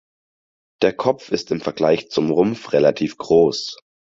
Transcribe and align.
Der 0.81 0.93
Kopf 0.93 1.29
ist 1.31 1.51
im 1.51 1.61
Vergleich 1.61 2.09
zum 2.09 2.31
Rumpf 2.31 2.73
relativ 2.73 3.17
groß. 3.19 3.77